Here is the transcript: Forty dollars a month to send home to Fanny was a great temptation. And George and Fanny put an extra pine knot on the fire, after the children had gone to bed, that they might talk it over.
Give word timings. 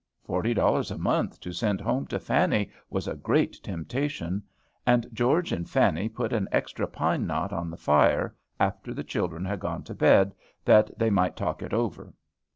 Forty 0.23 0.55
dollars 0.55 0.89
a 0.89 0.97
month 0.97 1.39
to 1.41 1.53
send 1.53 1.79
home 1.79 2.07
to 2.07 2.17
Fanny 2.17 2.71
was 2.89 3.07
a 3.07 3.13
great 3.13 3.61
temptation. 3.61 4.41
And 4.83 5.05
George 5.13 5.51
and 5.51 5.69
Fanny 5.69 6.09
put 6.09 6.33
an 6.33 6.47
extra 6.51 6.87
pine 6.87 7.27
knot 7.27 7.53
on 7.53 7.69
the 7.69 7.77
fire, 7.77 8.35
after 8.59 8.95
the 8.95 9.03
children 9.03 9.45
had 9.45 9.59
gone 9.59 9.83
to 9.83 9.93
bed, 9.93 10.33
that 10.65 10.89
they 10.97 11.11
might 11.11 11.35
talk 11.35 11.61
it 11.61 11.71
over. 11.71 12.15